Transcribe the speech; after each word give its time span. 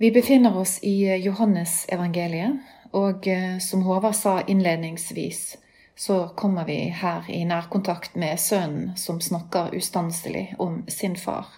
Vi 0.00 0.10
befinner 0.10 0.56
oss 0.56 0.78
i 0.82 1.16
Johannes 1.16 1.86
evangeliet, 1.88 2.58
og 2.94 3.26
eh, 3.26 3.58
som 3.58 3.82
Håvard 3.82 4.14
sa 4.14 4.40
innledningsvis, 4.46 5.56
så 5.96 6.28
kommer 6.28 6.64
vi 6.64 6.76
her 6.94 7.24
i 7.30 7.40
nærkontakt 7.44 8.14
med 8.14 8.38
sønnen 8.38 8.92
som 8.96 9.18
snakker 9.20 9.74
ustanselig 9.74 10.54
om 10.58 10.84
sin 10.86 11.16
far. 11.18 11.48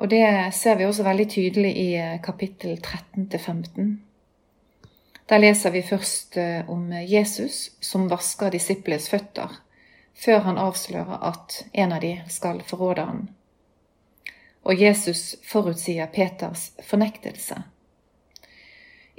Og 0.00 0.08
det 0.08 0.24
ser 0.56 0.78
vi 0.80 0.86
også 0.88 1.04
veldig 1.04 1.26
tydelig 1.28 1.74
i 1.76 1.90
eh, 2.00 2.16
kapittel 2.24 2.80
13-15. 2.80 3.90
Der 5.28 5.38
leser 5.44 5.76
vi 5.76 5.82
først 5.84 6.38
eh, 6.40 6.70
om 6.70 6.94
Jesus 6.96 7.74
som 7.80 8.08
vasker 8.08 8.56
disiples 8.56 9.10
føtter, 9.12 9.52
før 10.16 10.40
han 10.48 10.56
avslører 10.58 11.28
at 11.28 11.60
en 11.74 11.92
av 11.92 12.00
de 12.00 12.14
skal 12.32 12.64
forråde 12.64 13.04
ham 13.04 13.28
og 14.62 14.80
Jesus 14.80 15.36
forutsier 15.46 16.06
Peters 16.06 16.70
fornektelse. 16.84 17.62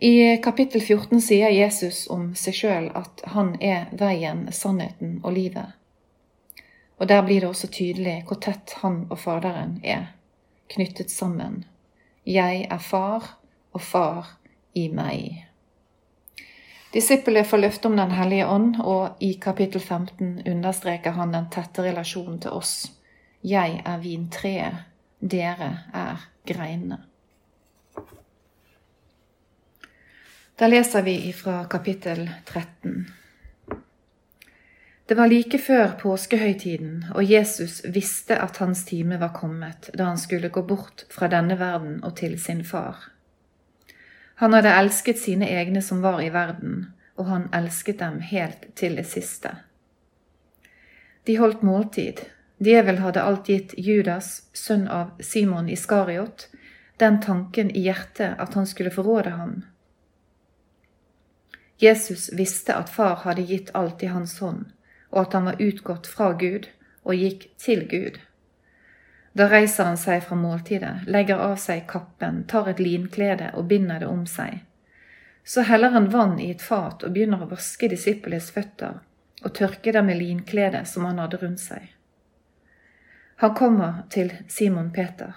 I 0.01 0.37
kapittel 0.41 0.81
14 0.81 1.21
sier 1.21 1.51
Jesus 1.53 2.07
om 2.09 2.31
seg 2.37 2.57
sjøl 2.57 2.87
at 2.97 3.21
han 3.35 3.53
er 3.61 3.91
veien, 3.93 4.47
sannheten 4.49 5.19
og 5.21 5.35
livet. 5.35 5.77
Og 6.97 7.09
der 7.09 7.21
blir 7.25 7.41
det 7.41 7.49
også 7.49 7.69
tydelig 7.73 8.23
hvor 8.25 8.39
tett 8.41 8.73
han 8.81 9.03
og 9.09 9.19
Faderen 9.21 9.79
er, 9.83 10.11
knyttet 10.73 11.13
sammen. 11.13 11.63
Jeg 12.25 12.67
er 12.69 12.81
far, 12.81 13.37
og 13.73 13.81
far 13.81 14.35
i 14.73 14.87
meg. 14.89 15.45
Disippelen 16.93 17.45
får 17.45 17.57
løfte 17.57 17.87
om 17.87 17.97
Den 17.97 18.11
hellige 18.11 18.47
ånd, 18.47 18.75
og 18.81 19.21
i 19.23 19.33
kapittel 19.41 19.81
15 19.81 20.41
understreker 20.45 21.11
han 21.11 21.31
den 21.31 21.47
tette 21.49 21.85
relasjonen 21.85 22.39
til 22.41 22.57
oss. 22.57 22.91
Jeg 23.41 23.81
er 23.85 24.01
vintreet, 24.01 24.90
dere 25.21 25.71
er 25.93 26.27
greinene. 26.47 26.97
Da 30.57 30.67
leser 30.67 31.01
vi 31.01 31.33
fra 31.33 31.63
kapittel 31.65 32.27
13. 32.45 33.05
Det 35.05 35.15
var 35.17 35.27
like 35.27 35.57
før 35.59 35.95
påskehøytiden, 35.99 37.05
og 37.15 37.23
Jesus 37.25 37.81
visste 37.93 38.37
at 38.39 38.57
hans 38.61 38.83
time 38.85 39.17
var 39.19 39.33
kommet 39.35 39.89
da 39.97 40.11
han 40.11 40.21
skulle 40.21 40.49
gå 40.53 40.61
bort 40.63 41.05
fra 41.11 41.27
denne 41.27 41.57
verden 41.59 41.97
og 42.03 42.15
til 42.21 42.37
sin 42.39 42.61
far. 42.63 43.09
Han 44.41 44.53
hadde 44.53 44.71
elsket 44.73 45.19
sine 45.19 45.49
egne 45.49 45.81
som 45.81 45.99
var 46.01 46.21
i 46.21 46.29
verden, 46.33 46.93
og 47.17 47.27
han 47.27 47.49
elsket 47.53 47.99
dem 47.99 48.21
helt 48.25 48.69
til 48.75 48.95
det 48.97 49.05
siste. 49.09 49.51
De 51.27 51.35
holdt 51.37 51.61
måltid, 51.61 52.23
Djevel 52.61 52.99
hadde 53.01 53.21
alt 53.25 53.47
gitt 53.49 53.73
Judas, 53.77 54.43
sønn 54.53 54.87
av 54.87 55.15
Simon 55.19 55.69
Iskariot, 55.69 56.47
den 57.01 57.17
tanken 57.21 57.71
i 57.73 57.81
hjertet 57.87 58.37
at 58.37 58.53
han 58.53 58.67
skulle 58.69 58.93
forråde 58.93 59.29
ham. 59.33 59.53
Jesus 61.81 62.29
visste 62.37 62.75
at 62.77 62.91
far 62.93 63.15
hadde 63.23 63.47
gitt 63.49 63.71
alt 63.73 64.03
i 64.05 64.11
hans 64.13 64.35
hånd, 64.39 64.67
og 65.09 65.23
at 65.23 65.33
han 65.33 65.47
var 65.49 65.61
utgått 65.61 66.05
fra 66.07 66.27
Gud 66.37 66.67
og 67.01 67.17
gikk 67.17 67.47
til 67.57 67.81
Gud. 67.89 68.19
Da 69.33 69.47
reiser 69.49 69.87
han 69.89 69.97
seg 69.97 70.21
fra 70.27 70.37
måltidet, 70.37 71.07
legger 71.09 71.41
av 71.41 71.55
seg 71.63 71.87
kappen, 71.89 72.43
tar 72.51 72.69
et 72.69 72.83
linklede 72.83 73.47
og 73.57 73.65
binder 73.71 74.03
det 74.03 74.11
om 74.11 74.27
seg. 74.29 74.59
Så 75.43 75.65
heller 75.65 75.95
han 75.95 76.11
vann 76.13 76.37
i 76.37 76.51
et 76.53 76.61
fat 76.61 77.01
og 77.01 77.15
begynner 77.15 77.41
å 77.41 77.49
vaske 77.55 77.89
disiplenes 77.89 78.51
føtter 78.53 79.01
og 79.41 79.55
tørke 79.57 79.95
dem 79.95 80.11
med 80.11 80.21
linkledet 80.21 80.85
som 80.93 81.09
han 81.09 81.23
hadde 81.23 81.41
rundt 81.41 81.63
seg. 81.63 81.89
Han 83.41 83.55
kommer 83.55 84.03
til 84.09 84.33
Simon 84.47 84.91
Peter. 84.93 85.33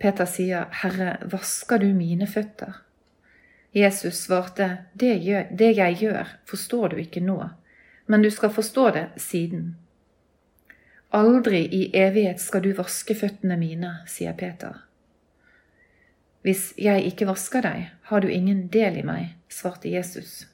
Peter 0.00 0.24
sier, 0.24 0.64
'Herre, 0.72 1.16
vasker 1.32 1.78
du 1.78 1.90
mine 1.92 2.26
føtter?' 2.26 2.80
Jesus 3.74 4.14
svarte, 4.14 4.78
det, 5.00 5.20
gjør, 5.20 5.42
'Det 5.58 5.76
jeg 5.76 5.96
gjør, 6.00 6.36
forstår 6.46 6.88
du 6.88 6.96
ikke 6.96 7.20
nå, 7.20 7.48
men 8.06 8.22
du 8.22 8.30
skal 8.30 8.50
forstå 8.50 8.90
det 8.90 9.08
siden.' 9.16 9.76
Aldri 11.12 11.66
i 11.66 11.90
evighet 11.94 12.40
skal 12.40 12.62
du 12.62 12.72
vaske 12.72 13.14
føttene 13.14 13.56
mine, 13.56 13.98
sier 14.06 14.32
Peter. 14.32 14.88
Hvis 16.42 16.72
jeg 16.78 17.04
ikke 17.04 17.26
vasker 17.26 17.60
deg, 17.60 17.90
har 18.02 18.20
du 18.20 18.28
ingen 18.28 18.68
del 18.68 18.96
i 18.96 19.02
meg, 19.02 19.36
svarte 19.48 19.88
Jesus. 19.88 20.48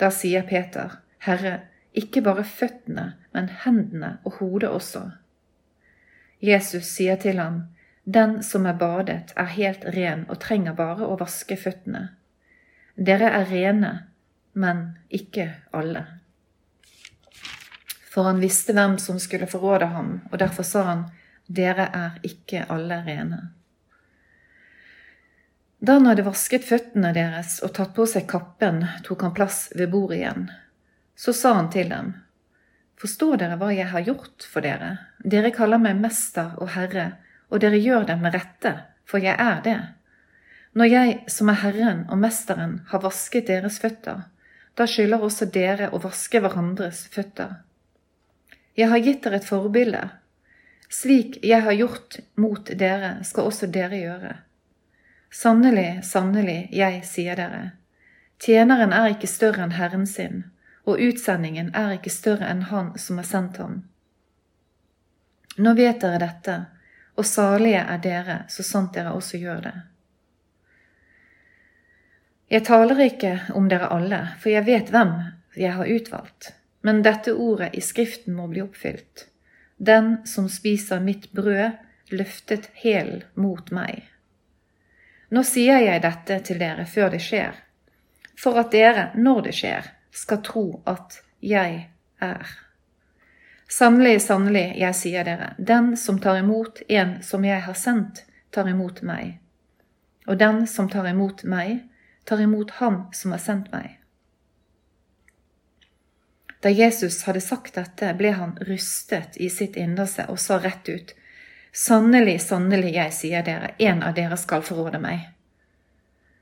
Da 0.00 0.10
sier 0.10 0.42
Peter, 0.42 1.02
Herre, 1.18 1.60
ikke 1.96 2.22
bare 2.22 2.44
føttene, 2.46 3.12
men 3.34 3.50
hendene 3.64 4.18
og 4.24 4.38
hodet 4.38 4.70
også. 4.70 5.10
Jesus 6.40 6.86
sier 6.88 7.16
til 7.20 7.38
ham, 7.38 7.62
Den 8.04 8.42
som 8.42 8.66
er 8.66 8.78
badet, 8.78 9.32
er 9.36 9.50
helt 9.54 9.84
ren 9.84 10.24
og 10.28 10.40
trenger 10.40 10.74
bare 10.74 11.06
å 11.06 11.18
vaske 11.20 11.56
føttene. 11.56 12.08
Dere 12.96 13.28
er 13.30 13.44
rene, 13.50 13.92
men 14.52 14.96
ikke 15.08 15.50
alle. 15.72 16.06
For 18.10 18.26
han 18.26 18.40
visste 18.42 18.74
hvem 18.74 18.96
som 18.98 19.20
skulle 19.22 19.46
forråde 19.46 19.92
ham, 19.92 20.20
og 20.32 20.38
derfor 20.42 20.66
sa 20.66 20.82
han, 20.88 21.04
Dere 21.46 21.86
er 21.94 22.18
ikke 22.26 22.64
alle 22.70 23.02
rene. 23.06 23.40
Da 25.80 25.96
han 25.96 26.08
hadde 26.10 26.26
vasket 26.26 26.66
føttene 26.68 27.12
deres 27.16 27.58
og 27.64 27.72
tatt 27.76 27.94
på 27.96 28.04
seg 28.08 28.26
kappen, 28.28 28.82
tok 29.06 29.22
han 29.24 29.36
plass 29.36 29.68
ved 29.76 29.92
bordet 29.92 30.18
igjen. 30.20 30.50
Så 31.20 31.32
sa 31.32 31.52
han 31.52 31.68
til 31.70 31.90
dem, 31.92 32.14
Forstår 33.00 33.36
dere 33.40 33.56
hva 33.60 33.70
jeg 33.72 33.88
har 33.92 34.04
gjort 34.04 34.44
for 34.48 34.64
dere? 34.64 34.90
Dere 35.20 35.50
kaller 35.52 35.80
meg 35.80 35.98
mester 36.00 36.54
og 36.60 36.70
herre, 36.72 37.06
og 37.52 37.60
dere 37.60 37.80
gjør 37.80 38.06
det 38.08 38.14
med 38.20 38.36
rette, 38.36 38.72
for 39.04 39.20
jeg 39.20 39.36
er 39.36 39.58
det. 39.64 39.78
Når 40.72 40.88
jeg, 40.88 41.16
som 41.28 41.50
er 41.52 41.58
Herren 41.60 42.00
og 42.08 42.20
Mesteren, 42.22 42.72
har 42.88 43.02
vasket 43.04 43.48
deres 43.50 43.76
føtter, 43.82 44.22
da 44.76 44.86
skylder 44.88 45.24
også 45.26 45.48
dere 45.52 45.88
å 45.92 46.00
vaske 46.00 46.40
hverandres 46.40 47.02
føtter. 47.12 47.58
Jeg 48.78 48.88
har 48.88 49.02
gitt 49.04 49.24
dere 49.24 49.40
et 49.40 49.48
forbilde. 49.48 50.04
Slik 50.88 51.36
jeg 51.44 51.66
har 51.66 51.76
gjort 51.76 52.20
mot 52.40 52.70
dere, 52.84 53.18
skal 53.28 53.50
også 53.50 53.68
dere 53.68 53.98
gjøre. 53.98 54.32
Sannelig, 55.28 56.00
sannelig, 56.06 56.62
jeg 56.72 57.04
sier 57.04 57.36
dere, 57.36 57.74
tjeneren 58.40 58.96
er 58.96 59.12
ikke 59.18 59.28
større 59.28 59.66
enn 59.66 59.76
Herren 59.76 60.08
sin 60.08 60.46
og 60.90 61.00
utsendingen 61.00 61.70
er 61.76 61.96
ikke 61.96 62.12
større 62.12 62.48
enn 62.50 62.66
Han 62.70 62.92
som 62.98 63.20
har 63.20 63.28
sendt 63.28 63.60
ham. 63.62 63.80
Nå 65.56 65.74
vet 65.78 66.00
dere 66.02 66.20
dette, 66.22 66.56
og 67.18 67.26
salige 67.26 67.82
er 67.82 67.98
dere, 68.02 68.36
så 68.48 68.64
sant 68.64 68.94
dere 68.94 69.12
også 69.16 69.40
gjør 69.40 69.64
det. 69.66 69.74
Jeg 72.50 72.64
taler 72.66 73.02
ikke 73.04 73.34
om 73.54 73.68
dere 73.70 73.90
alle, 73.94 74.20
for 74.42 74.50
jeg 74.50 74.66
vet 74.66 74.88
hvem 74.90 75.12
jeg 75.54 75.74
har 75.76 75.90
utvalgt, 75.90 76.52
men 76.82 77.02
dette 77.06 77.34
ordet 77.34 77.74
i 77.78 77.82
Skriften 77.84 78.34
må 78.34 78.48
bli 78.50 78.62
oppfylt. 78.64 79.26
Den 79.76 80.16
som 80.26 80.48
spiser 80.48 81.00
mitt 81.00 81.30
brød, 81.32 81.76
løftet 82.10 82.70
hælen 82.82 83.22
mot 83.38 83.70
meg. 83.70 84.02
Nå 85.30 85.44
sier 85.46 85.78
jeg 85.84 86.02
dette 86.02 86.40
til 86.48 86.58
dere 86.58 86.88
før 86.90 87.12
det 87.14 87.20
skjer, 87.22 87.54
for 88.34 88.58
at 88.58 88.72
dere, 88.74 89.10
når 89.14 89.46
det 89.46 89.54
skjer, 89.60 89.86
skal 90.10 90.42
tro 90.42 90.64
at 90.90 91.20
jeg 91.40 91.90
er. 92.20 92.56
Sannelig, 93.70 94.22
sannelig, 94.26 94.74
jeg 94.80 94.96
sier 94.98 95.24
dere, 95.24 95.52
den 95.58 95.94
som 95.96 96.18
tar 96.20 96.40
imot 96.40 96.82
en 96.88 97.20
som 97.22 97.44
jeg 97.46 97.62
har 97.62 97.78
sendt, 97.78 98.24
tar 98.50 98.68
imot 98.68 99.02
meg. 99.06 99.38
Og 100.26 100.38
den 100.38 100.66
som 100.66 100.88
tar 100.90 101.06
imot 101.06 101.44
meg, 101.44 101.86
tar 102.24 102.42
imot 102.42 102.74
ham 102.82 103.04
som 103.14 103.32
har 103.32 103.42
sendt 103.42 103.70
meg. 103.72 104.00
Da 106.60 106.68
Jesus 106.68 107.22
hadde 107.24 107.40
sagt 107.40 107.78
dette, 107.78 108.10
ble 108.18 108.34
han 108.36 108.58
rystet 108.68 109.38
i 109.40 109.48
sitt 109.48 109.78
innerste 109.80 110.26
og 110.28 110.38
sa 110.42 110.58
rett 110.60 110.90
ut, 110.90 111.14
Sannelig, 111.72 112.40
sannelig, 112.42 112.96
jeg 112.96 113.12
sier 113.14 113.44
dere, 113.46 113.74
en 113.78 114.02
av 114.02 114.16
dere 114.16 114.34
skal 114.36 114.64
forråde 114.66 114.98
meg. 114.98 115.28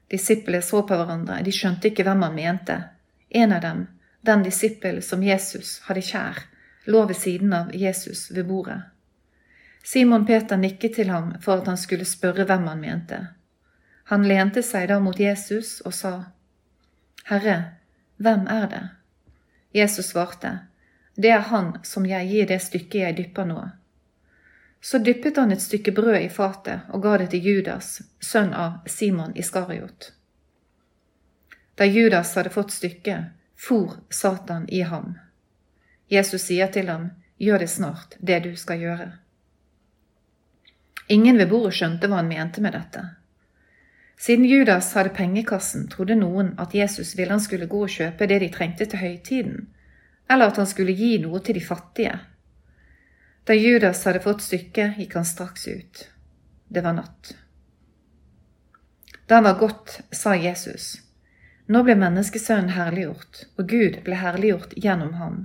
Disiplene 0.08 0.64
så 0.64 0.80
på 0.88 0.96
hverandre, 0.96 1.42
de 1.44 1.52
skjønte 1.52 1.90
ikke 1.90 2.06
hvem 2.06 2.24
han 2.24 2.34
mente. 2.34 2.78
En 3.28 3.52
av 3.52 3.60
dem, 3.60 3.86
den 4.20 4.42
disippel 4.42 5.02
som 5.02 5.22
Jesus 5.22 5.78
hadde 5.86 6.02
kjær, 6.02 6.44
lå 6.88 7.04
ved 7.06 7.16
siden 7.16 7.52
av 7.52 7.74
Jesus 7.74 8.30
ved 8.30 8.46
bordet. 8.48 8.80
Simon 9.84 10.26
Peter 10.26 10.56
nikket 10.56 10.94
til 10.94 11.10
ham 11.10 11.34
for 11.40 11.60
at 11.60 11.68
han 11.68 11.76
skulle 11.80 12.04
spørre 12.04 12.44
hvem 12.44 12.66
han 12.68 12.80
mente. 12.80 13.18
Han 14.08 14.24
lente 14.28 14.62
seg 14.64 14.88
da 14.88 14.98
mot 15.00 15.20
Jesus 15.20 15.78
og 15.84 15.94
sa, 15.96 16.12
Herre, 17.28 17.56
hvem 18.16 18.46
er 18.48 18.66
det? 18.72 18.84
Jesus 19.72 20.12
svarte, 20.12 20.58
Det 21.16 21.30
er 21.30 21.48
han 21.50 21.72
som 21.84 22.06
jeg 22.06 22.28
gir 22.28 22.46
det 22.46 22.60
stykket 22.62 23.00
jeg 23.00 23.16
dypper 23.16 23.44
nå. 23.44 23.62
Så 24.80 24.98
dyppet 24.98 25.36
han 25.36 25.52
et 25.52 25.62
stykke 25.62 25.92
brød 25.92 26.20
i 26.20 26.28
fatet 26.28 26.88
og 26.88 27.02
ga 27.02 27.16
det 27.18 27.30
til 27.30 27.44
Judas, 27.44 28.00
sønn 28.20 28.54
av 28.54 28.86
Simon 28.86 29.36
Iskariot. 29.36 30.12
Da 31.78 31.86
Judas 31.86 32.34
hadde 32.34 32.50
fått 32.50 32.72
stykket, 32.74 33.30
for 33.56 34.00
Satan 34.10 34.68
i 34.68 34.80
ham. 34.82 35.14
Jesus 36.08 36.48
sier 36.48 36.66
til 36.74 36.88
ham, 36.90 37.10
gjør 37.38 37.62
det 37.62 37.70
snart, 37.70 38.16
det 38.18 38.40
du 38.48 38.56
skal 38.56 38.82
gjøre. 38.82 39.06
Ingen 41.08 41.38
ved 41.38 41.48
bordet 41.52 41.76
skjønte 41.78 42.10
hva 42.10 42.18
han 42.18 42.28
mente 42.30 42.62
med 42.64 42.74
dette. 42.74 43.04
Siden 44.18 44.44
Judas 44.50 44.90
hadde 44.98 45.14
pengekassen, 45.14 45.86
trodde 45.88 46.18
noen 46.18 46.52
at 46.58 46.74
Jesus 46.74 47.14
ville 47.14 47.30
han 47.30 47.42
skulle 47.42 47.70
gå 47.70 47.84
og 47.86 47.94
kjøpe 47.94 48.26
det 48.26 48.42
de 48.42 48.50
trengte 48.52 48.90
til 48.90 48.98
høytiden, 48.98 49.68
eller 50.28 50.50
at 50.50 50.58
han 50.58 50.66
skulle 50.66 50.98
gi 50.98 51.14
noe 51.22 51.38
til 51.46 51.60
de 51.60 51.62
fattige. 51.64 52.18
Da 53.46 53.54
Judas 53.54 54.02
hadde 54.04 54.26
fått 54.26 54.42
stykket, 54.42 54.98
gikk 54.98 55.14
han 55.14 55.28
straks 55.28 55.68
ut. 55.70 56.08
Det 56.68 56.82
var 56.82 56.98
natt. 56.98 57.36
Da 59.30 59.38
han 59.38 59.46
var 59.46 59.60
gått, 59.62 60.00
sa 60.10 60.34
Jesus, 60.34 60.96
Nå 61.68 61.82
ble 61.84 61.98
menneskesønnen 62.00 62.72
herliggjort, 62.72 63.42
og 63.60 63.68
Gud 63.68 63.98
ble 64.06 64.16
herliggjort 64.16 64.72
gjennom 64.80 65.12
ham. 65.20 65.36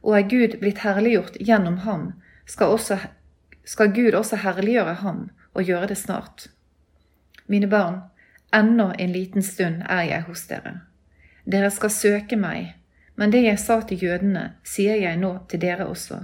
Og 0.00 0.16
er 0.18 0.28
Gud 0.28 0.56
blitt 0.62 0.80
herliggjort 0.84 1.36
gjennom 1.40 1.82
ham, 1.84 2.06
skal, 2.48 2.72
også, 2.76 2.96
skal 3.64 3.92
Gud 3.92 4.16
også 4.16 4.40
herliggjøre 4.40 4.94
ham 5.02 5.26
og 5.52 5.68
gjøre 5.68 5.90
det 5.92 5.98
snart. 6.00 6.46
Mine 7.46 7.68
barn, 7.68 8.00
ennå 8.56 8.92
en 8.98 9.12
liten 9.12 9.44
stund 9.44 9.82
er 9.84 10.06
jeg 10.08 10.24
hos 10.30 10.46
dere. 10.48 10.78
Dere 11.44 11.68
skal 11.70 11.92
søke 11.92 12.38
meg, 12.40 12.72
men 13.20 13.32
det 13.34 13.42
jeg 13.44 13.60
sa 13.60 13.82
til 13.84 14.00
jødene, 14.00 14.54
sier 14.64 14.96
jeg 14.96 15.20
nå 15.20 15.34
til 15.50 15.60
dere 15.60 15.86
også. 15.92 16.22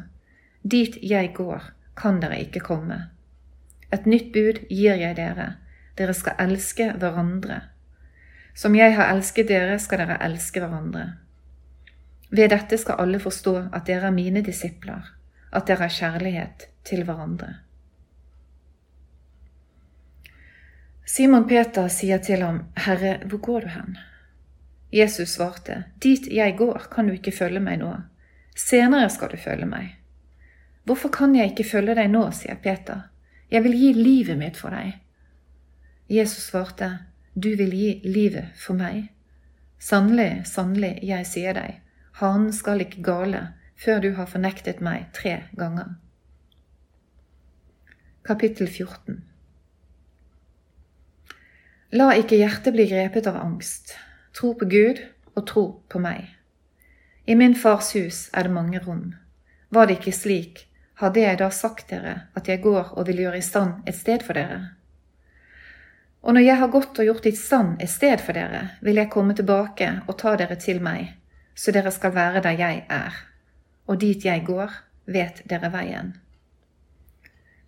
Dit 0.63 0.97
jeg 1.05 1.35
går, 1.37 1.73
kan 1.97 2.23
dere 2.23 2.41
ikke 2.41 2.65
komme. 2.65 3.11
Et 3.93 4.07
nytt 4.09 4.33
bud 4.33 4.63
gir 4.71 4.97
jeg 4.97 5.17
dere, 5.19 5.59
dere 5.99 6.17
skal 6.17 6.41
elske 6.41 6.89
hverandre. 6.97 7.61
Som 8.61 8.75
jeg 8.77 8.93
har 8.93 9.09
elsket 9.15 9.49
dere, 9.49 9.79
skal 9.81 10.03
dere 10.03 10.19
elske 10.21 10.61
hverandre. 10.61 11.07
Ved 12.29 12.53
dette 12.53 12.77
skal 12.79 13.01
alle 13.01 13.21
forstå 13.23 13.55
at 13.73 13.87
dere 13.89 14.11
er 14.11 14.15
mine 14.15 14.43
disipler, 14.45 15.07
at 15.49 15.67
dere 15.71 15.87
har 15.87 15.95
kjærlighet 15.95 16.67
til 16.85 17.07
hverandre. 17.09 17.55
Simon 21.09 21.49
Peter 21.49 21.89
sier 21.89 22.21
til 22.23 22.45
ham, 22.45 22.61
Herre, 22.77 23.17
hvor 23.33 23.41
går 23.49 23.65
du 23.65 23.73
hen? 23.79 23.99
Jesus 24.93 25.39
svarte, 25.39 25.85
Dit 26.03 26.29
jeg 26.29 26.59
går, 26.59 26.85
kan 26.93 27.09
du 27.09 27.17
ikke 27.17 27.33
følge 27.33 27.65
meg 27.65 27.81
nå. 27.81 27.95
Senere 28.57 29.09
skal 29.11 29.33
du 29.33 29.41
følge 29.41 29.67
meg. 29.67 29.97
Hvorfor 30.85 31.09
kan 31.09 31.33
jeg 31.35 31.55
ikke 31.55 31.71
følge 31.73 31.97
deg 31.97 32.13
nå, 32.13 32.29
sier 32.37 32.61
Peter. 32.61 33.09
Jeg 33.51 33.65
vil 33.65 33.79
gi 33.79 33.93
livet 33.97 34.39
mitt 34.39 34.61
for 34.61 34.77
deg. 34.77 35.01
Jesus 36.11 36.51
svarte, 36.53 36.99
Du 37.43 37.57
vil 37.57 37.73
gi 37.73 37.91
livet 38.05 38.51
for 38.59 38.77
meg. 38.77 39.07
Sannelig, 39.81 40.43
sannelig, 40.51 40.99
jeg 41.09 41.25
sier 41.25 41.55
deg, 41.57 41.77
hanen 42.21 42.51
skal 42.53 42.83
ikke 42.85 43.01
gale 43.07 43.41
før 43.81 44.03
du 44.05 44.09
har 44.19 44.29
fornektet 44.29 44.83
meg 44.85 45.07
tre 45.17 45.39
ganger. 45.57 45.95
Kapittel 48.29 48.69
14 48.69 49.23
La 51.97 52.11
ikke 52.21 52.37
hjertet 52.43 52.77
bli 52.77 52.85
grepet 52.91 53.31
av 53.31 53.39
angst. 53.41 53.95
Tro 54.37 54.53
på 54.59 54.69
Gud 54.75 55.01
og 55.33 55.47
tro 55.49 55.65
på 55.89 56.03
meg. 56.03 56.27
I 57.25 57.39
min 57.41 57.57
fars 57.57 57.95
hus 57.97 58.19
er 58.37 58.51
det 58.51 58.57
mange 58.59 58.83
rom. 58.85 59.15
Var 59.73 59.89
det 59.89 59.97
ikke 59.97 60.19
slik, 60.19 60.67
hadde 61.01 61.25
jeg 61.25 61.41
da 61.41 61.49
sagt 61.55 61.89
dere 61.95 62.19
at 62.37 62.53
jeg 62.53 62.61
går 62.69 62.93
og 62.99 63.09
vil 63.09 63.25
gjøre 63.25 63.41
i 63.41 63.49
stand 63.49 63.89
et 63.89 63.97
sted 63.97 64.29
for 64.29 64.37
dere? 64.37 64.75
Og 66.21 66.35
når 66.37 66.45
jeg 66.45 66.57
har 66.61 66.69
gått 66.69 66.99
og 67.01 67.07
gjort 67.09 67.27
i 67.27 67.33
stand 67.37 67.81
et 67.81 67.91
sted 67.91 68.21
for 68.21 68.37
dere, 68.37 68.77
vil 68.85 69.01
jeg 69.01 69.11
komme 69.13 69.35
tilbake 69.37 69.89
og 70.07 70.19
ta 70.21 70.35
dere 70.37 70.59
til 70.61 70.83
meg, 70.85 71.15
så 71.57 71.73
dere 71.73 71.93
skal 71.93 72.13
være 72.15 72.43
der 72.45 72.59
jeg 72.61 72.85
er. 72.93 73.17
Og 73.89 74.01
dit 74.01 74.25
jeg 74.25 74.45
går, 74.47 74.73
vet 75.07 75.43
dere 75.49 75.73
veien. 75.73 76.15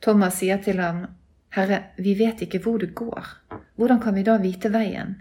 Thomas 0.02 0.38
sier 0.40 0.60
til 0.62 0.80
ham, 0.82 1.06
Herre, 1.52 1.82
vi 1.96 2.14
vet 2.18 2.42
ikke 2.44 2.60
hvor 2.64 2.78
du 2.80 2.88
går, 2.92 3.26
hvordan 3.76 4.00
kan 4.00 4.14
vi 4.14 4.24
da 4.24 4.38
vite 4.40 4.72
veien? 4.72 5.20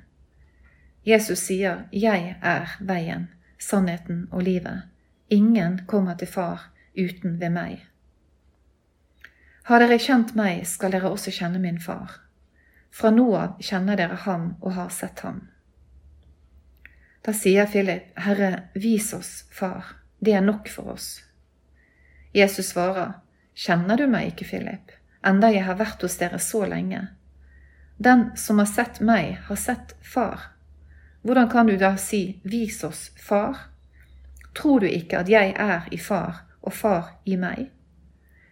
Jesus 1.05 1.39
sier, 1.47 1.87
Jeg 1.91 2.35
er 2.41 2.75
veien, 2.79 3.29
sannheten 3.59 4.27
og 4.31 4.43
livet. 4.43 4.83
Ingen 5.29 5.81
kommer 5.87 6.15
til 6.15 6.27
Far 6.27 6.69
uten 6.97 7.39
ved 7.39 7.49
meg. 7.49 7.87
Har 9.63 9.79
dere 9.79 9.97
kjent 10.01 10.35
meg, 10.35 10.65
skal 10.67 10.91
dere 10.91 11.09
også 11.09 11.31
kjenne 11.31 11.59
min 11.61 11.79
far. 11.79 12.19
Fra 12.91 13.11
nå 13.11 13.27
av 13.37 13.57
kjenner 13.63 13.97
dere 13.97 14.19
ham 14.25 14.53
og 14.59 14.75
har 14.75 14.89
sett 14.89 15.23
ham. 15.25 15.47
Da 17.21 17.33
sier 17.37 17.69
Philip, 17.69 18.09
Herre, 18.19 18.69
vis 18.73 19.13
oss 19.13 19.45
Far, 19.51 19.95
det 20.19 20.33
er 20.33 20.41
nok 20.41 20.69
for 20.69 20.95
oss. 20.95 21.21
Jesus 22.33 22.73
svarer, 22.73 23.19
Kjenner 23.53 23.97
du 23.99 24.07
meg 24.07 24.31
ikke, 24.31 24.47
Philip? 24.47 24.91
enda 25.21 25.51
jeg 25.53 25.65
har 25.65 25.77
vært 25.79 26.01
hos 26.01 26.17
dere 26.17 26.39
så 26.41 26.65
lenge. 26.65 27.07
Den 28.01 28.31
som 28.37 28.59
har 28.59 28.69
sett 28.69 29.01
meg, 29.05 29.37
har 29.45 29.59
sett 29.59 29.95
Far. 30.01 30.51
Hvordan 31.21 31.49
kan 31.49 31.67
du 31.69 31.75
da 31.77 31.95
si 32.01 32.39
Vis 32.43 32.83
oss 32.83 33.11
Far? 33.21 33.67
Tror 34.57 34.81
du 34.81 34.87
ikke 34.89 35.21
at 35.21 35.29
jeg 35.29 35.53
er 35.53 35.85
i 35.91 35.99
Far 36.01 36.47
og 36.61 36.73
Far 36.73 37.13
i 37.25 37.37
meg? 37.37 37.69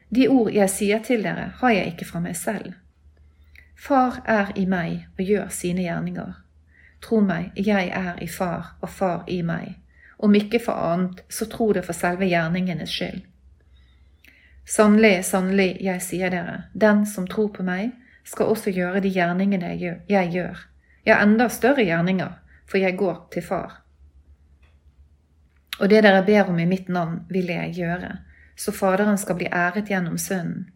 De 0.10 0.28
ord 0.30 0.52
jeg 0.54 0.70
sier 0.70 1.02
til 1.06 1.26
dere, 1.26 1.52
har 1.62 1.74
jeg 1.74 1.94
ikke 1.94 2.06
fra 2.06 2.22
meg 2.22 2.38
selv. 2.38 2.74
Far 3.80 4.22
er 4.26 4.52
i 4.60 4.66
meg 4.68 5.08
og 5.18 5.24
gjør 5.24 5.48
sine 5.56 5.86
gjerninger. 5.86 6.34
Tro 7.02 7.22
meg, 7.24 7.54
jeg 7.56 7.92
er 7.96 8.18
i 8.20 8.28
Far 8.28 8.76
og 8.82 8.90
Far 8.92 9.24
i 9.28 9.40
meg. 9.42 9.78
Om 10.20 10.36
ikke 10.36 10.60
for 10.60 10.76
annet, 10.76 11.22
så 11.32 11.48
tro 11.48 11.72
det 11.74 11.86
for 11.88 11.96
selve 11.96 12.28
gjerningenes 12.28 12.92
skyld. 12.92 13.22
Sannelig, 14.68 15.24
sannelig, 15.26 15.78
jeg 15.82 16.02
sier 16.04 16.30
dere, 16.30 16.58
den 16.74 17.06
som 17.08 17.28
tror 17.28 17.54
på 17.56 17.64
meg, 17.64 17.96
skal 18.28 18.52
også 18.52 18.74
gjøre 18.76 19.00
de 19.02 19.10
gjerningene 19.16 19.72
jeg 19.80 20.34
gjør, 20.34 20.60
ja, 21.08 21.22
enda 21.24 21.48
større 21.50 21.86
gjerninger, 21.88 22.36
for 22.70 22.78
jeg 22.78 22.98
går 23.00 23.22
til 23.34 23.46
Far. 23.48 23.80
Og 25.80 25.90
det 25.90 26.04
dere 26.04 26.26
ber 26.28 26.52
om 26.52 26.60
i 26.60 26.68
mitt 26.68 26.92
navn, 26.92 27.24
vil 27.32 27.48
jeg 27.50 27.74
gjøre, 27.80 28.12
så 28.60 28.76
Faderen 28.76 29.18
skal 29.18 29.40
bli 29.40 29.48
æret 29.48 29.88
gjennom 29.90 30.20
Sønnen. 30.20 30.68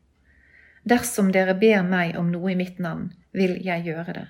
Dersom 0.84 1.32
dere 1.32 1.56
ber 1.56 1.84
meg 1.88 2.18
om 2.20 2.32
noe 2.32 2.52
i 2.52 2.58
mitt 2.60 2.80
navn, 2.84 3.12
vil 3.32 3.56
jeg 3.64 3.86
gjøre 3.88 4.16
det. 4.18 4.26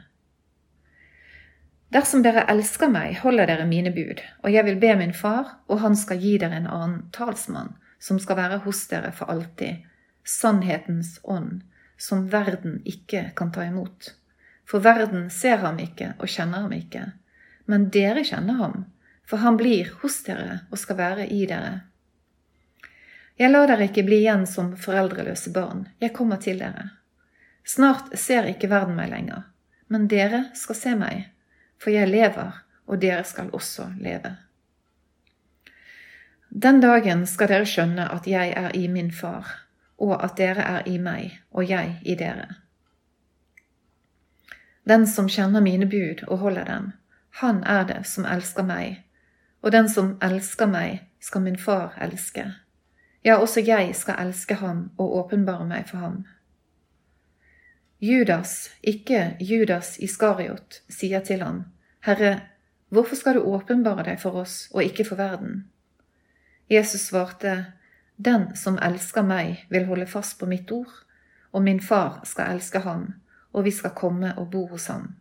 Dersom 1.94 2.23
dere 2.25 2.45
elsker 2.50 2.89
meg, 2.89 3.19
holder 3.21 3.50
dere 3.50 3.65
mine 3.69 3.91
bud, 3.94 4.21
og 4.41 4.53
jeg 4.53 4.65
vil 4.65 4.79
be 4.81 4.94
min 4.97 5.13
far, 5.13 5.59
og 5.69 5.81
han 5.83 5.97
skal 5.97 6.21
gi 6.21 6.38
dere 6.41 6.57
en 6.57 6.69
annen 6.69 7.01
talsmann, 7.13 7.75
som 8.01 8.17
skal 8.21 8.39
være 8.39 8.61
hos 8.65 8.81
dere 8.89 9.11
for 9.13 9.29
alltid, 9.29 9.83
sannhetens 10.25 11.19
ånd, 11.23 11.61
som 11.97 12.25
verden 12.31 12.81
ikke 12.89 13.28
kan 13.37 13.54
ta 13.54 13.66
imot. 13.68 14.13
For 14.66 14.81
verden 14.81 15.30
ser 15.30 15.61
ham 15.61 15.78
ikke 15.81 16.13
og 16.18 16.30
kjenner 16.31 16.66
ham 16.66 16.73
ikke, 16.73 17.06
men 17.69 17.89
dere 17.94 18.25
kjenner 18.25 18.57
ham, 18.57 18.85
for 19.28 19.44
han 19.44 19.57
blir 19.59 19.92
hos 20.01 20.21
dere 20.25 20.63
og 20.71 20.80
skal 20.81 20.97
være 20.99 21.28
i 21.30 21.44
dere. 21.49 21.83
Jeg 23.37 23.49
lar 23.49 23.68
dere 23.68 23.87
ikke 23.90 24.06
bli 24.06 24.19
igjen 24.21 24.45
som 24.49 24.75
foreldreløse 24.78 25.54
barn, 25.54 25.87
jeg 25.99 26.13
kommer 26.13 26.37
til 26.42 26.59
dere. 26.61 26.92
Snart 27.66 28.13
ser 28.19 28.45
ikke 28.52 28.69
verden 28.69 28.97
meg 28.99 29.09
lenger, 29.09 29.47
men 29.90 30.07
dere 30.11 30.45
skal 30.57 30.78
se 30.78 30.95
meg, 30.99 31.30
for 31.81 31.95
jeg 31.95 32.11
lever, 32.11 32.59
og 32.85 32.99
dere 33.02 33.23
skal 33.25 33.49
også 33.56 33.90
leve. 34.04 34.35
Den 36.49 36.81
dagen 36.83 37.25
skal 37.25 37.49
dere 37.49 37.66
skjønne 37.66 38.06
at 38.13 38.28
jeg 38.30 38.54
er 38.54 38.75
i 38.78 38.85
min 38.87 39.09
far, 39.11 39.47
og 39.97 40.19
at 40.21 40.37
dere 40.37 40.61
er 40.61 40.90
i 40.90 40.99
meg, 41.02 41.40
og 41.49 41.66
jeg 41.66 41.95
i 42.06 42.16
dere. 42.19 42.52
Den 44.85 45.07
som 45.07 45.30
kjenner 45.31 45.63
mine 45.63 45.87
bud 45.90 46.25
og 46.28 46.44
holder 46.44 46.68
dem, 46.69 46.92
han 47.40 47.63
er 47.63 47.87
det 47.90 48.04
som 48.06 48.28
elsker 48.30 48.68
meg, 48.68 48.99
og 49.63 49.71
den 49.71 49.90
som 49.90 50.18
elsker 50.21 50.69
meg, 50.69 51.07
skal 51.23 51.42
min 51.42 51.57
far 51.57 51.95
elske. 52.04 52.52
Ja, 53.23 53.37
også 53.39 53.63
jeg 53.63 53.95
skal 53.95 54.19
elske 54.19 54.56
ham 54.59 54.89
og 54.97 55.15
åpenbare 55.23 55.65
meg 55.65 55.87
for 55.87 55.97
ham. 55.97 56.23
Judas, 58.03 58.69
ikke 58.83 59.37
Judas 59.39 59.95
Iskariot, 60.03 60.81
sier 60.92 61.23
til 61.23 61.39
ham, 61.39 61.61
Herre, 62.03 62.42
hvorfor 62.92 63.15
skal 63.15 63.37
du 63.39 63.45
åpenbare 63.47 64.03
deg 64.03 64.19
for 64.19 64.35
oss 64.42 64.68
og 64.73 64.83
ikke 64.83 65.06
for 65.07 65.15
verden? 65.15 65.69
Jesus 66.69 67.07
svarte, 67.07 67.65
Den 68.18 68.56
som 68.56 68.77
elsker 68.77 69.23
meg, 69.23 69.65
vil 69.69 69.85
holde 69.85 70.06
fast 70.06 70.37
på 70.39 70.45
mitt 70.45 70.71
ord, 70.71 70.92
og 71.51 71.63
min 71.63 71.80
far 71.81 72.21
skal 72.27 72.57
elske 72.57 72.80
ham, 72.80 73.13
og 73.53 73.63
vi 73.63 73.71
skal 73.71 73.95
komme 73.95 74.33
og 74.37 74.51
bo 74.51 74.68
hos 74.68 74.87
ham. 74.87 75.15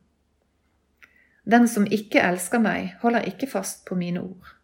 Den 1.44 1.68
som 1.68 1.86
ikke 1.86 2.20
elsker 2.20 2.58
meg, 2.58 2.96
holder 3.00 3.30
ikke 3.30 3.46
fast 3.46 3.86
på 3.86 3.94
mine 3.94 4.20
ord. 4.20 4.56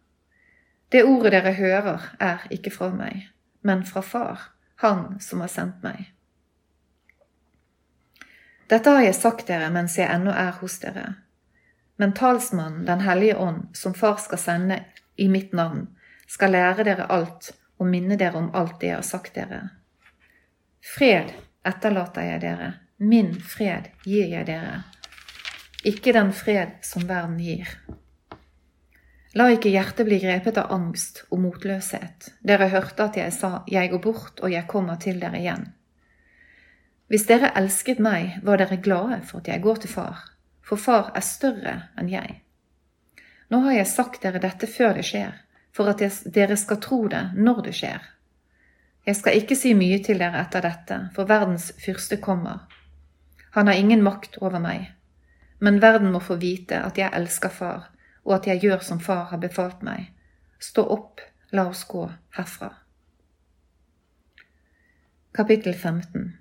Det 0.89 1.03
ordet 1.03 1.31
dere 1.31 1.53
hører, 1.53 2.05
er 2.19 2.45
ikke 2.49 2.71
fra 2.73 2.89
meg, 2.93 3.27
men 3.61 3.85
fra 3.85 4.01
Far, 4.01 4.39
Han 4.79 5.19
som 5.19 5.41
har 5.43 5.51
sendt 5.51 5.83
meg. 5.83 6.13
Dette 8.69 8.89
har 8.89 9.03
jeg 9.03 9.17
sagt 9.17 9.47
dere 9.49 9.67
mens 9.73 9.97
jeg 9.97 10.07
ennå 10.07 10.31
er 10.31 10.53
hos 10.61 10.77
dere. 10.79 11.15
Men 11.99 12.13
talsmannen, 12.13 12.85
Den 12.85 13.01
hellige 13.01 13.37
ånd, 13.37 13.75
som 13.75 13.93
Far 13.93 14.17
skal 14.17 14.37
sende 14.37 14.83
i 15.15 15.27
mitt 15.27 15.53
navn, 15.53 15.87
skal 16.27 16.51
lære 16.51 16.83
dere 16.83 17.09
alt 17.09 17.51
og 17.79 17.87
minne 17.87 18.15
dere 18.15 18.37
om 18.37 18.49
alt 18.55 18.79
det 18.79 18.87
jeg 18.87 18.95
har 18.95 19.07
sagt 19.07 19.35
dere. 19.35 19.61
Fred 20.95 21.33
etterlater 21.65 22.21
jeg 22.21 22.41
dere, 22.41 22.73
min 22.97 23.33
fred 23.41 23.91
gir 24.05 24.27
jeg 24.31 24.47
dere, 24.47 24.83
ikke 25.83 26.13
den 26.15 26.31
fred 26.35 26.79
som 26.83 27.07
verden 27.07 27.37
gir. 27.39 27.67
La 29.37 29.45
ikke 29.53 29.69
hjertet 29.69 30.07
bli 30.07 30.17
grepet 30.23 30.57
av 30.57 30.71
angst 30.73 31.21
og 31.29 31.43
motløshet. 31.43 32.31
Dere 32.41 32.69
hørte 32.71 33.05
at 33.05 33.17
jeg 33.19 33.33
sa, 33.33 33.63
Jeg 33.67 33.91
går 33.91 34.01
bort, 34.01 34.39
og 34.41 34.49
jeg 34.49 34.65
kommer 34.67 34.97
til 34.97 35.19
dere 35.21 35.37
igjen. 35.37 35.67
Hvis 37.09 37.27
dere 37.29 37.51
elsket 37.57 37.99
meg, 38.01 38.39
var 38.43 38.57
dere 38.57 38.81
glade 38.81 39.21
for 39.25 39.41
at 39.41 39.47
jeg 39.47 39.61
går 39.61 39.75
til 39.83 39.89
far, 39.89 40.23
for 40.61 40.77
far 40.77 41.11
er 41.13 41.25
større 41.25 41.75
enn 41.97 42.09
jeg. 42.09 42.41
Nå 43.49 43.61
har 43.65 43.77
jeg 43.77 43.89
sagt 43.89 44.23
dere 44.23 44.41
dette 44.41 44.67
før 44.69 44.97
det 44.97 45.05
skjer, 45.05 45.37
for 45.73 45.89
at 45.89 46.01
dere 46.25 46.57
skal 46.57 46.81
tro 46.81 47.07
det 47.07 47.29
når 47.35 47.61
det 47.69 47.75
skjer. 47.77 48.01
Jeg 49.05 49.15
skal 49.15 49.37
ikke 49.37 49.57
si 49.57 49.75
mye 49.77 50.01
til 50.05 50.21
dere 50.21 50.41
etter 50.41 50.65
dette, 50.65 50.99
for 51.13 51.29
verdens 51.29 51.71
fyrste 51.81 52.17
kommer. 52.17 52.65
Han 53.53 53.69
har 53.69 53.77
ingen 53.77 54.01
makt 54.05 54.37
over 54.41 54.61
meg, 54.61 54.89
men 55.61 55.81
verden 55.81 56.11
må 56.13 56.21
få 56.21 56.37
vite 56.41 56.81
at 56.81 56.97
jeg 56.97 57.13
elsker 57.13 57.53
far 57.53 57.89
og 58.25 58.35
at 58.39 58.47
jeg 58.47 58.63
gjør 58.63 58.83
som 58.85 58.99
far 58.99 59.27
har 59.31 59.41
befalt 59.41 59.83
meg. 59.85 60.11
Stå 60.59 60.83
opp, 60.83 61.21
la 61.51 61.69
oss 61.69 61.85
gå 61.89 62.05
herfra. 62.37 62.73
Kapittel 65.35 65.75
15 65.75 66.33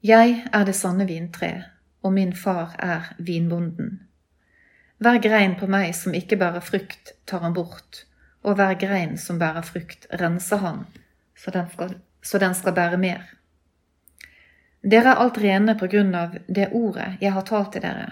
Jeg 0.00 0.42
er 0.52 0.64
det 0.66 0.74
sanne 0.76 1.06
vintre, 1.08 1.52
og 2.02 2.12
min 2.12 2.34
far 2.36 2.76
er 2.78 3.14
vinbonden. 3.18 4.00
Hver 4.98 5.18
grein 5.20 5.56
på 5.60 5.68
meg 5.68 5.94
som 5.96 6.14
ikke 6.16 6.38
bærer 6.40 6.64
frukt, 6.64 7.14
tar 7.26 7.42
han 7.44 7.54
bort, 7.56 8.04
og 8.42 8.56
hver 8.56 8.76
grein 8.80 9.16
som 9.20 9.38
bærer 9.38 9.64
frukt, 9.66 10.06
renser 10.20 10.62
han, 10.62 10.84
så 11.36 11.50
den 11.50 11.68
skal, 11.72 11.96
så 12.22 12.38
den 12.38 12.54
skal 12.54 12.74
bære 12.76 13.00
mer. 13.00 13.24
Dere 14.86 15.16
er 15.16 15.22
alt 15.22 15.38
rene 15.42 15.74
på 15.78 15.88
grunn 15.90 16.14
av 16.14 16.36
det 16.46 16.68
ordet 16.72 17.16
jeg 17.20 17.32
har 17.34 17.44
talt 17.48 17.72
til 17.74 17.82
dere. 17.82 18.06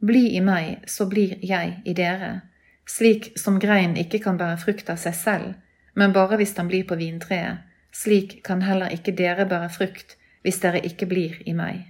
Bli 0.00 0.36
i 0.36 0.40
meg, 0.40 0.84
så 0.86 1.08
blir 1.10 1.38
jeg 1.42 1.80
i 1.84 1.94
dere, 1.94 2.42
slik 2.86 3.32
som 3.38 3.58
grein 3.58 3.96
ikke 3.98 4.20
kan 4.22 4.38
bære 4.38 4.60
frukt 4.62 4.90
av 4.90 5.00
seg 5.02 5.16
selv, 5.18 5.54
men 5.98 6.14
bare 6.14 6.38
hvis 6.38 6.54
den 6.54 6.68
blir 6.70 6.86
på 6.86 6.98
vintreet, 7.00 7.64
slik 7.92 8.38
kan 8.46 8.62
heller 8.62 8.92
ikke 8.94 9.16
dere 9.18 9.48
bære 9.48 9.70
frukt 9.74 10.14
hvis 10.46 10.60
dere 10.62 10.84
ikke 10.86 11.08
blir 11.10 11.40
i 11.46 11.54
meg. 11.56 11.88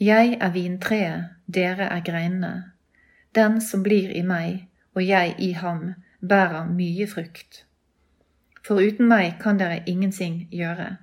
Jeg 0.00 0.38
er 0.40 0.50
vintreet, 0.52 1.28
dere 1.46 1.90
er 1.92 2.00
greinene. 2.04 2.72
Den 3.34 3.60
som 3.60 3.82
blir 3.84 4.10
i 4.16 4.22
meg, 4.22 4.66
og 4.94 5.04
jeg 5.04 5.34
i 5.38 5.52
ham, 5.52 5.94
bærer 6.20 6.68
mye 6.68 7.06
frukt. 7.08 7.64
For 8.64 8.80
uten 8.80 9.08
meg 9.08 9.36
kan 9.40 9.60
dere 9.60 9.82
ingenting 9.86 10.48
gjøre. 10.52 10.96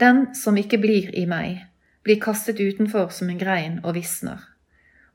Den 0.00 0.34
som 0.34 0.56
ikke 0.56 0.80
blir 0.80 1.12
i 1.14 1.26
meg, 1.28 1.66
blir 2.02 2.20
kastet 2.20 2.60
utenfor 2.60 3.08
som 3.08 3.30
en 3.30 3.38
grein 3.38 3.78
og 3.84 3.94
visner, 3.94 4.40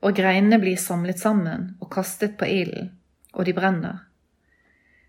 og 0.00 0.16
greinene 0.16 0.60
blir 0.62 0.76
samlet 0.80 1.20
sammen 1.20 1.74
og 1.80 1.90
kastet 1.92 2.38
på 2.38 2.48
ilden, 2.48 2.92
og 3.34 3.44
de 3.44 3.54
brenner. 3.54 4.04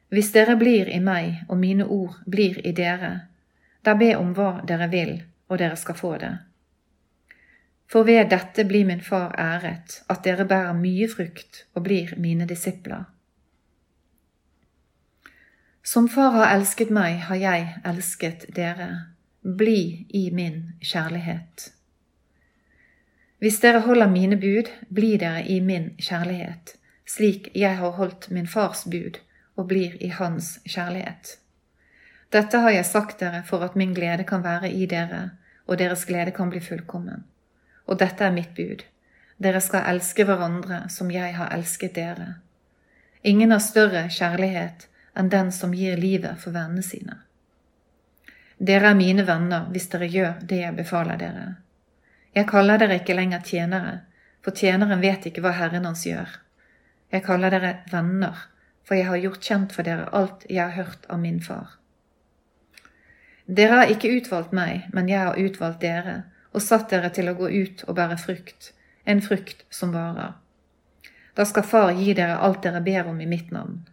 Hvis 0.10 0.32
dere 0.34 0.58
blir 0.58 0.90
i 0.90 1.00
meg 1.00 1.46
og 1.48 1.60
mine 1.62 1.86
ord 1.86 2.18
blir 2.26 2.58
i 2.66 2.74
dere, 2.74 3.14
da 3.86 3.94
be 3.96 4.16
om 4.18 4.34
hva 4.36 4.60
dere 4.68 4.90
vil, 4.92 5.20
og 5.50 5.62
dere 5.62 5.78
skal 5.78 5.98
få 5.98 6.16
det. 6.22 6.34
For 7.90 8.06
ved 8.06 8.30
dette 8.30 8.66
blir 8.70 8.86
min 8.86 9.02
far 9.02 9.34
æret, 9.38 10.02
at 10.10 10.24
dere 10.26 10.46
bærer 10.46 10.76
mye 10.78 11.08
frukt 11.10 11.64
og 11.74 11.86
blir 11.88 12.14
mine 12.18 12.46
disipler. 12.50 13.08
Som 15.84 16.10
far 16.10 16.36
har 16.36 16.52
elsket 16.58 16.92
meg, 16.94 17.24
har 17.30 17.40
jeg 17.40 17.70
elsket 17.86 18.46
dere 18.54 18.90
bli 19.42 20.06
i 20.10 20.32
min 20.32 20.74
kjærlighet. 20.82 21.72
Hvis 23.40 23.60
dere 23.60 23.80
holder 23.80 24.10
mine 24.12 24.36
bud, 24.36 24.68
blir 24.90 25.20
dere 25.20 25.46
i 25.48 25.60
min 25.64 25.94
kjærlighet, 25.98 26.76
slik 27.08 27.48
jeg 27.56 27.78
har 27.78 27.96
holdt 27.96 28.30
min 28.30 28.48
fars 28.48 28.84
bud 28.84 29.22
og 29.56 29.68
blir 29.68 29.96
i 30.04 30.10
hans 30.12 30.58
kjærlighet. 30.68 31.38
Dette 32.32 32.60
har 32.62 32.70
jeg 32.70 32.86
sagt 32.86 33.20
dere 33.20 33.42
for 33.48 33.64
at 33.66 33.76
min 33.76 33.94
glede 33.94 34.24
kan 34.24 34.44
være 34.44 34.72
i 34.72 34.86
dere, 34.86 35.32
og 35.68 35.80
deres 35.80 36.06
glede 36.06 36.32
kan 36.32 36.50
bli 36.50 36.60
fullkommen. 36.60 37.24
Og 37.88 38.00
dette 38.00 38.24
er 38.24 38.36
mitt 38.36 38.52
bud. 38.56 38.84
Dere 39.40 39.62
skal 39.64 39.88
elske 39.88 40.26
hverandre 40.28 40.84
som 40.92 41.12
jeg 41.12 41.34
har 41.36 41.54
elsket 41.56 41.96
dere. 41.96 42.36
Ingen 43.24 43.52
har 43.52 43.64
større 43.64 44.04
kjærlighet 44.12 44.88
enn 45.18 45.32
den 45.32 45.52
som 45.52 45.74
gir 45.74 45.98
livet 45.98 46.38
for 46.44 46.52
vennene 46.52 46.84
sine. 46.84 47.18
Dere 48.60 48.92
er 48.92 49.00
mine 49.00 49.24
venner 49.24 49.70
hvis 49.72 49.88
dere 49.92 50.10
gjør 50.12 50.40
det 50.44 50.62
jeg 50.66 50.76
befaler 50.76 51.20
dere. 51.20 51.48
Jeg 52.36 52.48
kaller 52.50 52.80
dere 52.82 53.00
ikke 53.00 53.16
lenger 53.16 53.44
tjenere, 53.48 53.94
for 54.44 54.56
tjeneren 54.56 55.02
vet 55.02 55.26
ikke 55.30 55.44
hva 55.46 55.54
Herren 55.56 55.88
hans 55.88 56.04
gjør. 56.06 56.34
Jeg 57.10 57.24
kaller 57.26 57.56
dere 57.56 57.72
venner, 57.92 58.44
for 58.84 59.00
jeg 59.00 59.08
har 59.08 59.22
gjort 59.24 59.48
kjent 59.48 59.76
for 59.76 59.88
dere 59.88 60.10
alt 60.16 60.44
jeg 60.50 60.60
har 60.62 60.76
hørt 60.76 61.08
av 61.10 61.24
min 61.24 61.40
far. 61.42 61.80
Dere 63.48 63.80
har 63.80 63.94
ikke 63.96 64.12
utvalgt 64.20 64.52
meg, 64.54 64.90
men 64.94 65.08
jeg 65.10 65.24
har 65.24 65.40
utvalgt 65.40 65.82
dere 65.82 66.20
og 66.54 66.62
satt 66.62 66.92
dere 66.92 67.10
til 67.16 67.32
å 67.32 67.38
gå 67.40 67.50
ut 67.50 67.84
og 67.88 67.96
bære 67.98 68.20
frukt, 68.22 68.74
en 69.06 69.24
frukt 69.26 69.64
som 69.74 69.96
varer. 69.96 70.36
Da 71.34 71.46
skal 71.48 71.64
Far 71.64 71.94
gi 71.96 72.14
dere 72.14 72.42
alt 72.44 72.64
dere 72.66 72.82
ber 72.84 73.08
om 73.08 73.22
i 73.22 73.30
mitt 73.30 73.54
navn. 73.56 73.86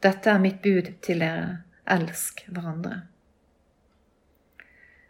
Dette 0.00 0.30
er 0.30 0.38
mitt 0.38 0.62
bud 0.62 0.92
til 1.02 1.24
dere, 1.24 1.64
elsk 1.90 2.44
hverandre. 2.46 3.08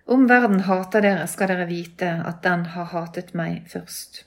Om 0.08 0.26
verden 0.26 0.60
hater 0.64 1.04
dere, 1.04 1.26
skal 1.28 1.50
dere 1.52 1.66
vite 1.68 2.08
at 2.24 2.40
den 2.40 2.62
har 2.72 2.86
hatet 2.94 3.34
meg 3.36 3.66
først. 3.68 4.22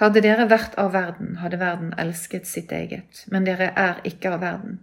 Hadde 0.00 0.22
dere 0.24 0.46
vært 0.48 0.78
av 0.80 0.94
verden, 0.94 1.34
hadde 1.42 1.58
verden 1.60 1.90
elsket 2.00 2.48
sitt 2.48 2.72
eget, 2.72 3.26
men 3.28 3.44
dere 3.44 3.68
er 3.76 4.00
ikke 4.08 4.32
av 4.32 4.40
verden. 4.40 4.78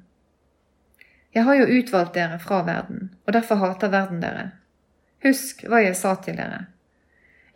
Jeg 1.34 1.48
har 1.48 1.58
jo 1.58 1.80
utvalgt 1.80 2.14
dere 2.14 2.38
fra 2.44 2.60
verden, 2.68 3.10
og 3.26 3.34
derfor 3.34 3.58
hater 3.64 3.90
verden 3.90 4.22
dere. 4.22 4.52
Husk 5.26 5.66
hva 5.66 5.82
jeg 5.82 5.98
sa 5.98 6.14
til 6.22 6.38
dere. 6.38 6.68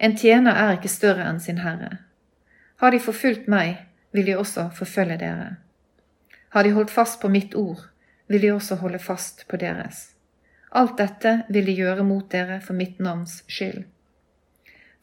En 0.01 0.17
tjener 0.17 0.57
er 0.57 0.79
ikke 0.79 0.89
større 0.89 1.29
enn 1.29 1.41
sin 1.41 1.61
herre. 1.61 1.99
Har 2.81 2.97
de 2.97 3.03
forfulgt 3.11 3.45
meg, 3.45 3.77
vil 4.09 4.25
de 4.25 4.39
også 4.41 4.71
forfølge 4.73 5.19
dere. 5.21 5.51
Har 6.49 6.65
de 6.65 6.73
holdt 6.73 6.97
fast 6.97 7.21
på 7.21 7.29
mitt 7.29 7.53
ord, 7.53 7.85
vil 8.25 8.41
de 8.41 8.51
også 8.57 8.81
holde 8.81 8.99
fast 8.99 9.45
på 9.47 9.61
deres. 9.61 10.12
Alt 10.73 10.97
dette 10.97 11.43
vil 11.53 11.67
de 11.69 11.75
gjøre 11.77 12.03
mot 12.05 12.25
dere 12.31 12.57
for 12.61 12.73
mitt 12.73 12.97
navns 13.03 13.43
skyld. 13.45 13.83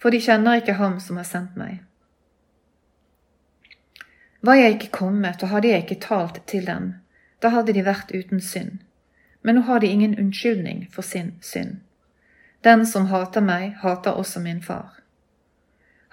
For 0.02 0.10
de 0.10 0.18
kjenner 0.24 0.58
ikke 0.58 0.78
ham 0.80 0.98
som 0.98 1.20
har 1.20 1.28
sendt 1.28 1.54
meg. 1.60 1.84
Var 4.40 4.56
jeg 4.56 4.76
ikke 4.76 4.94
kommet, 4.96 5.42
og 5.44 5.52
hadde 5.52 5.68
jeg 5.68 5.84
ikke 5.84 6.00
talt 6.02 6.40
til 6.50 6.64
dem, 6.66 6.94
da 7.44 7.52
hadde 7.54 7.74
de 7.76 7.84
vært 7.84 8.10
uten 8.10 8.40
synd. 8.40 8.80
Men 9.42 9.56
nå 9.56 9.66
har 9.68 9.80
de 9.80 9.92
ingen 9.92 10.16
unnskyldning 10.18 10.88
for 10.92 11.06
sin 11.06 11.34
synd. 11.44 11.78
Den 12.64 12.82
som 12.86 13.06
hater 13.12 13.44
meg, 13.44 13.76
hater 13.84 14.16
også 14.16 14.40
min 14.40 14.62
far. 14.64 14.98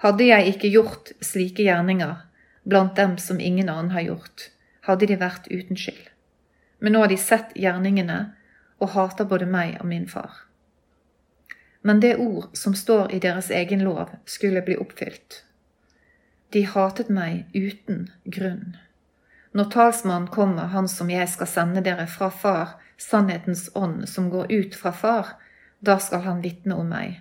Hadde 0.04 0.28
jeg 0.28 0.54
ikke 0.54 0.70
gjort 0.70 1.12
slike 1.24 1.64
gjerninger 1.66 2.14
blant 2.68 2.96
dem 2.96 3.18
som 3.18 3.40
ingen 3.40 3.68
annen 3.68 3.90
har 3.90 4.06
gjort, 4.06 4.50
hadde 4.86 5.08
de 5.08 5.18
vært 5.18 5.48
uten 5.50 5.76
skyld. 5.76 6.06
Men 6.78 6.94
nå 6.94 7.02
har 7.02 7.10
de 7.10 7.18
sett 7.18 7.56
gjerningene 7.58 8.20
og 8.78 8.92
hater 8.94 9.28
både 9.28 9.46
meg 9.46 9.76
og 9.80 9.86
min 9.90 10.08
far. 10.08 10.44
Men 11.82 12.00
det 12.00 12.16
ord 12.16 12.50
som 12.58 12.74
står 12.74 13.12
i 13.14 13.20
deres 13.22 13.50
egen 13.50 13.84
lov, 13.86 14.10
skulle 14.26 14.62
bli 14.62 14.76
oppfylt. 14.76 15.42
De 16.52 16.64
hatet 16.66 17.10
meg 17.12 17.46
uten 17.54 18.08
grunn. 18.24 18.76
Når 19.52 19.70
talsmannen 19.72 20.28
kommer, 20.32 20.70
han 20.72 20.88
som 20.88 21.10
jeg 21.10 21.28
skal 21.28 21.48
sende 21.50 21.82
dere 21.84 22.06
fra 22.10 22.30
far, 22.30 22.76
sannhetens 22.98 23.68
ånd 23.74 24.08
som 24.08 24.30
går 24.30 24.52
ut 24.52 24.76
fra 24.76 24.92
far, 24.92 25.34
da 25.80 25.98
skal 26.02 26.24
han 26.26 26.42
vitne 26.42 26.76
om 26.76 26.88
meg. 26.90 27.20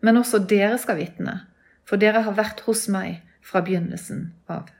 Men 0.00 0.18
også 0.18 0.40
dere 0.50 0.78
skal 0.82 0.98
vitne, 0.98 1.42
for 1.84 2.00
dere 2.00 2.24
har 2.26 2.38
vært 2.38 2.64
hos 2.66 2.88
meg 2.90 3.20
fra 3.44 3.62
begynnelsen 3.62 4.32
av. 4.50 4.70